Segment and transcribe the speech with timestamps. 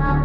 [0.00, 0.16] Got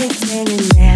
[0.00, 0.89] it hanging now.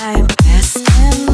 [0.00, 0.26] time.
[0.44, 1.29] Best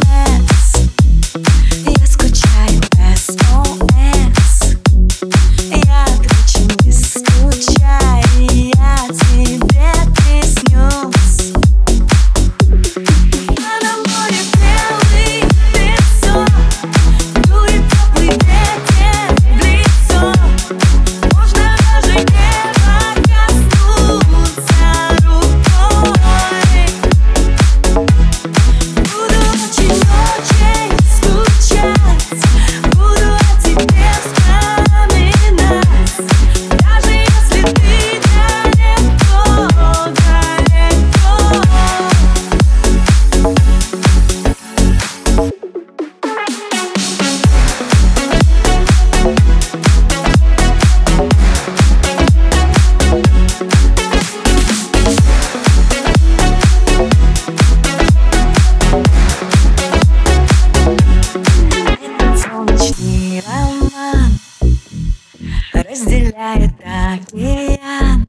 [65.96, 68.26] разделяет океан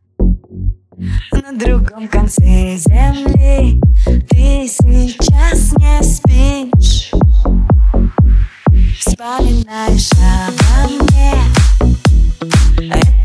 [1.31, 3.81] На другом конце земли.
[4.29, 7.11] Ты сейчас не спишь.
[8.99, 11.33] Вспоминаешь обо мне.
[12.93, 13.16] А это